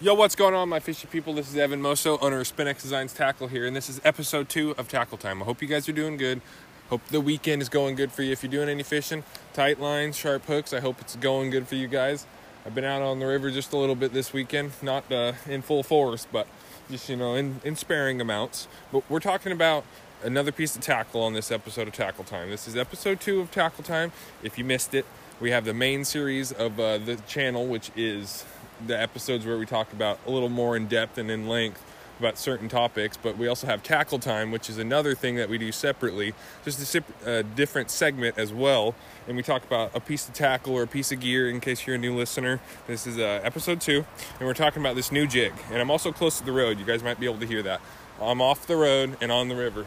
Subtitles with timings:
[0.00, 1.34] Yo, what's going on, my fishy people?
[1.34, 4.72] This is Evan Moso, owner of Spinex Designs Tackle here, and this is episode two
[4.78, 5.42] of Tackle Time.
[5.42, 6.40] I hope you guys are doing good.
[6.88, 8.30] Hope the weekend is going good for you.
[8.30, 9.24] If you're doing any fishing,
[9.54, 12.26] tight lines, sharp hooks, I hope it's going good for you guys.
[12.64, 15.62] I've been out on the river just a little bit this weekend, not uh, in
[15.62, 16.46] full force, but
[16.88, 18.68] just you know, in, in sparing amounts.
[18.92, 19.82] But we're talking about
[20.22, 22.50] another piece of tackle on this episode of Tackle Time.
[22.50, 24.12] This is episode two of Tackle Time.
[24.44, 25.06] If you missed it,
[25.40, 28.44] we have the main series of uh, the channel, which is
[28.86, 31.84] the episodes where we talk about a little more in depth and in length
[32.18, 35.56] about certain topics, but we also have tackle time, which is another thing that we
[35.56, 36.34] do separately,
[36.64, 38.94] just a different segment as well.
[39.26, 41.86] And we talk about a piece of tackle or a piece of gear in case
[41.86, 42.60] you're a new listener.
[42.86, 44.04] This is uh, episode two,
[44.38, 45.52] and we're talking about this new jig.
[45.70, 46.78] And I'm also close to the road.
[46.78, 47.80] You guys might be able to hear that.
[48.20, 49.86] I'm off the road and on the river,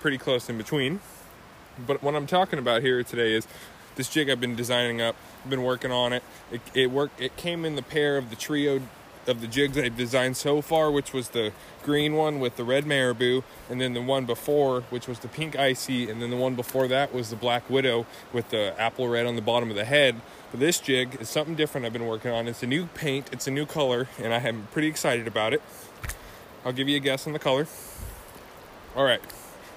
[0.00, 1.00] pretty close in between.
[1.86, 3.46] But what I'm talking about here today is
[4.00, 5.14] this jig I've been designing up
[5.44, 6.22] I've been working on it.
[6.50, 7.20] It it worked.
[7.20, 8.80] It came in the pair of the trio
[9.26, 12.86] of the jigs I've designed so far, which was the green one with the red
[12.86, 16.54] marabou, and then the one before, which was the pink icy, and then the one
[16.54, 19.84] before that was the black widow with the apple red on the bottom of the
[19.84, 20.20] head.
[20.50, 22.48] But this jig is something different I've been working on.
[22.48, 25.62] It's a new paint, it's a new color, and I am pretty excited about it.
[26.64, 27.66] I'll give you a guess on the color.
[28.96, 29.20] All right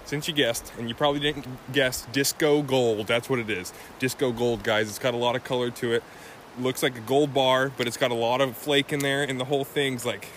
[0.05, 3.07] since you guessed, and you probably didn't guess, disco gold.
[3.07, 3.73] That's what it is.
[3.99, 4.89] Disco gold, guys.
[4.89, 6.03] It's got a lot of color to it.
[6.59, 9.39] Looks like a gold bar, but it's got a lot of flake in there, and
[9.39, 10.27] the whole thing's like,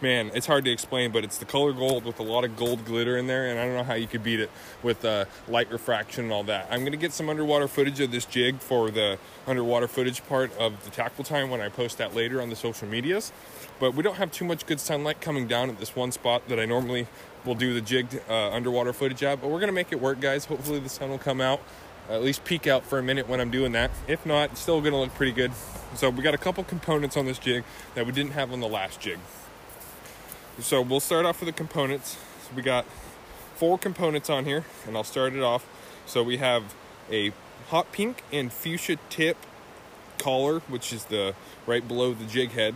[0.00, 2.84] man, it's hard to explain, but it's the color gold with a lot of gold
[2.84, 4.50] glitter in there, and I don't know how you could beat it
[4.82, 6.68] with uh, light refraction and all that.
[6.70, 10.84] I'm gonna get some underwater footage of this jig for the underwater footage part of
[10.84, 13.32] the tackle time when I post that later on the social medias.
[13.80, 16.58] But we don't have too much good sunlight coming down at this one spot that
[16.58, 17.06] I normally
[17.44, 19.40] will do the jigged uh, underwater footage at.
[19.40, 20.44] But we're gonna make it work, guys.
[20.44, 21.60] Hopefully the sun will come out,
[22.08, 23.90] at least peek out for a minute when I'm doing that.
[24.06, 25.52] If not, still gonna look pretty good.
[25.94, 28.68] So we got a couple components on this jig that we didn't have on the
[28.68, 29.18] last jig.
[30.60, 32.18] So we'll start off with the components.
[32.42, 32.84] So we got
[33.54, 35.64] four components on here, and I'll start it off.
[36.04, 36.74] So we have
[37.12, 37.32] a
[37.68, 39.36] hot pink and fuchsia tip
[40.18, 42.74] collar, which is the right below the jig head.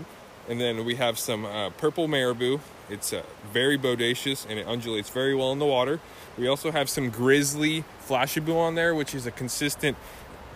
[0.48, 2.60] And then we have some uh, purple marabou.
[2.88, 5.98] It's uh, very bodacious and it undulates very well in the water.
[6.38, 9.96] We also have some grizzly flashabou on there, which is a consistent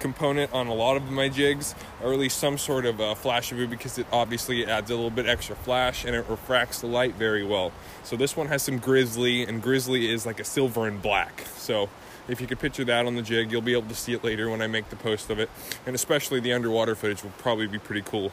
[0.01, 3.69] component on a lot of my jigs, or at least some sort of uh, flashabou
[3.69, 7.45] because it obviously adds a little bit extra flash and it refracts the light very
[7.45, 7.73] well.
[8.05, 11.45] So this one has some grizzly, and grizzly is like a silver and black.
[11.57, 11.89] So
[12.29, 14.51] if you could picture that on the jig, you'll be able to see it later
[14.51, 15.51] when I make the post of it.
[15.87, 18.33] And especially the underwater footage will probably be pretty cool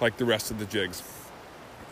[0.00, 1.02] like the rest of the jigs.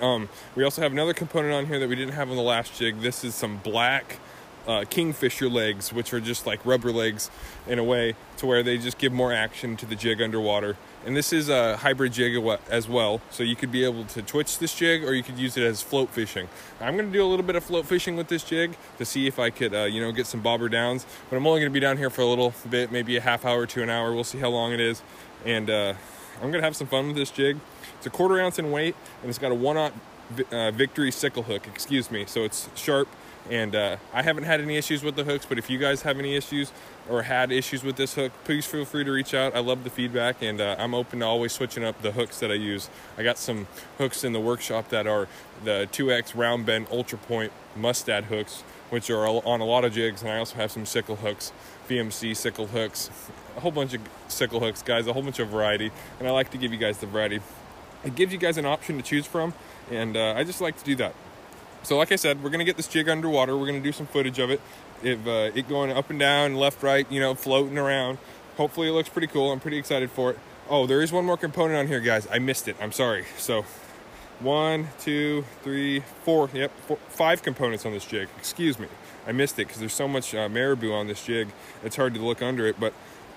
[0.01, 2.79] Um, we also have another component on here that we didn't have on the last
[2.79, 3.01] jig.
[3.01, 4.19] This is some black
[4.67, 7.31] uh, kingfisher legs, which are just like rubber legs
[7.67, 10.77] in a way, to where they just give more action to the jig underwater.
[11.07, 12.37] And this is a hybrid jig
[12.69, 15.57] as well, so you could be able to twitch this jig or you could use
[15.57, 16.49] it as float fishing.
[16.81, 19.27] I'm going to do a little bit of float fishing with this jig to see
[19.27, 21.07] if I could, uh, you know, get some bobber downs.
[21.31, 23.47] But I'm only going to be down here for a little bit, maybe a half
[23.47, 24.13] hour to an hour.
[24.13, 25.03] We'll see how long it is.
[25.47, 25.95] And uh,
[26.37, 27.59] I'm going to have some fun with this jig.
[27.97, 29.93] It's a quarter ounce in weight, and it's got a one-aught
[30.53, 32.25] uh, Victory sickle hook, excuse me.
[32.27, 33.09] So it's sharp,
[33.49, 36.19] and uh, I haven't had any issues with the hooks, but if you guys have
[36.19, 36.73] any issues
[37.09, 39.57] or had issues with this hook, please feel free to reach out.
[39.57, 42.51] I love the feedback, and uh, I'm open to always switching up the hooks that
[42.51, 42.91] I use.
[43.17, 43.67] I got some
[43.99, 45.29] hooks in the workshop that are
[45.65, 50.23] the 2X round bend ultra point mustad hooks, which are on a lot of jigs,
[50.23, 51.53] and I also have some sickle hooks,
[51.89, 53.11] VMC sickle hooks,
[53.57, 56.51] a whole bunch of sickle hooks, guys, a whole bunch of variety, and I like
[56.51, 57.41] to give you guys the variety
[58.05, 59.55] it gives you guys an option to choose from,
[59.91, 61.15] and uh, I just like to do that.
[61.83, 63.57] So, like I said, we're gonna get this jig underwater.
[63.57, 64.61] We're gonna do some footage of it,
[65.03, 68.19] if uh, it going up and down, left, right, you know, floating around.
[68.57, 69.51] Hopefully, it looks pretty cool.
[69.53, 70.39] I'm pretty excited for it.
[70.69, 72.29] Oh, there is one more component on here, guys.
[72.31, 72.77] I missed it.
[72.81, 73.25] I'm sorry.
[73.39, 73.65] So,
[74.41, 76.51] one, two, three, four.
[76.53, 78.29] Yep, four, five components on this jig.
[78.39, 78.87] Excuse me.
[79.27, 81.49] I missed it because there's so much uh, marabou on this jig.
[81.85, 82.93] It's hard to look under it, but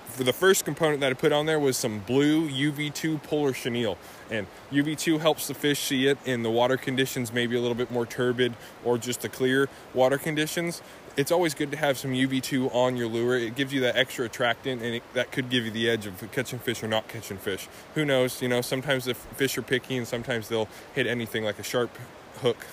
[0.05, 3.97] for the first component that I put on there was some blue UV2 polar chenille.
[4.29, 7.91] And UV2 helps the fish see it in the water conditions, maybe a little bit
[7.91, 8.53] more turbid
[8.83, 10.81] or just the clear water conditions.
[11.15, 13.37] It's always good to have some UV2 on your lure.
[13.37, 16.31] It gives you that extra attractant and it, that could give you the edge of
[16.31, 17.67] catching fish or not catching fish.
[17.95, 18.41] Who knows?
[18.41, 21.95] You know, sometimes the fish are picky and sometimes they'll hit anything like a sharp
[22.41, 22.65] hook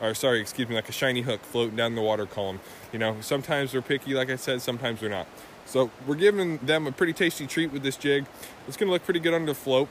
[0.00, 2.60] or sorry, excuse me, like a shiny hook floating down the water column.
[2.92, 5.26] You know, sometimes they're picky, like I said, sometimes they're not.
[5.66, 8.26] So we're giving them a pretty tasty treat with this jig.
[8.68, 9.88] It's gonna look pretty good under float.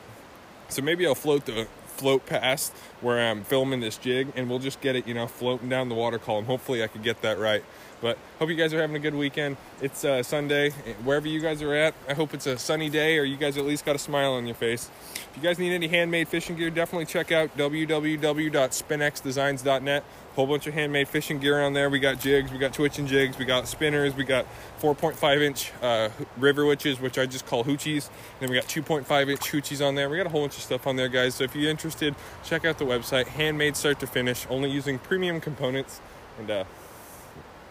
[0.70, 4.82] So maybe I'll float the float past where I'm filming this jig and we'll just
[4.82, 6.46] get it, you know, floating down the water column.
[6.46, 7.64] Hopefully I could get that right.
[8.04, 9.56] But hope you guys are having a good weekend.
[9.82, 10.72] It's uh, Sunday,
[11.06, 11.96] wherever you guys are at.
[12.10, 14.46] I hope it's a sunny day, or you guys at least got a smile on
[14.46, 14.90] your face.
[15.16, 20.04] If you guys need any handmade fishing gear, definitely check out www.spinxdesigns.net.
[20.36, 21.90] Whole bunch of handmade fishing gear on there.
[21.90, 24.48] We got jigs, we got twitching jigs, we got spinners, we got
[24.82, 28.10] 4.5 inch uh, river witches, which I just call hoochies.
[28.42, 30.10] Then we got 2.5 inch hoochies on there.
[30.10, 31.36] We got a whole bunch of stuff on there, guys.
[31.36, 33.28] So if you're interested, check out the website.
[33.28, 36.02] Handmade start to finish, only using premium components.
[36.38, 36.66] And uh,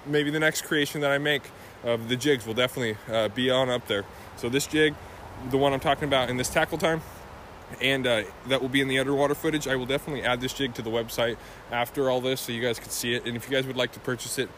[0.06, 1.42] maybe the next creation that I make
[1.84, 4.04] of the jigs will definitely uh, be on up there.
[4.36, 4.94] So this jig,
[5.50, 7.02] the one I'm talking about in this tackle time,
[7.80, 9.66] and uh, that will be in the underwater footage.
[9.66, 11.36] I will definitely add this jig to the website
[11.70, 13.26] after all this so you guys can see it.
[13.26, 14.48] And if you guys would like to purchase it,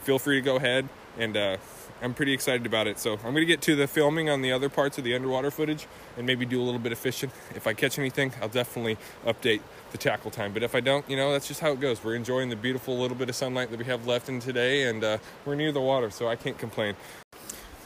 [0.00, 0.88] feel free to go ahead.
[1.18, 1.56] And uh,
[2.02, 2.98] I'm pretty excited about it.
[2.98, 5.50] So I'm going to get to the filming on the other parts of the underwater
[5.50, 5.86] footage
[6.16, 7.30] and maybe do a little bit of fishing.
[7.54, 9.60] If I catch anything, I'll definitely update
[9.92, 10.52] the tackle time.
[10.52, 12.02] But if I don't, you know, that's just how it goes.
[12.02, 15.02] We're enjoying the beautiful little bit of sunlight that we have left in today, and
[15.02, 16.94] uh, we're near the water, so I can't complain.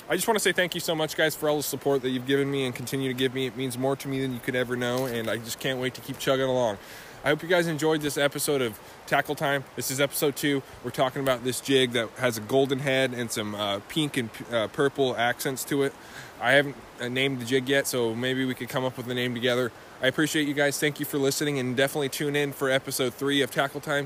[0.09, 2.11] I just want to say thank you so much, guys, for all the support that
[2.11, 3.47] you've given me and continue to give me.
[3.47, 5.95] It means more to me than you could ever know, and I just can't wait
[5.95, 6.77] to keep chugging along.
[7.25, 9.65] I hope you guys enjoyed this episode of Tackle Time.
[9.77, 10.63] This is episode two.
[10.85, 14.29] We're talking about this jig that has a golden head and some uh, pink and
[14.53, 15.95] uh, purple accents to it.
[16.39, 19.15] I haven't uh, named the jig yet, so maybe we could come up with a
[19.15, 19.73] name together.
[20.03, 20.79] I appreciate you guys.
[20.79, 24.03] Thank you for listening, and definitely tune in for episode three of Tackle Time.